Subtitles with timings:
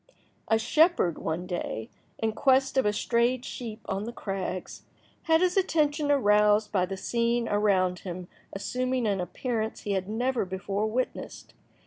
[0.47, 4.81] A shepherd one day, in quest of a strayed sheep on the crags,
[5.25, 10.43] had his attention aroused by the scene around him assuming an appearance he had never
[10.43, 11.53] before witnessed.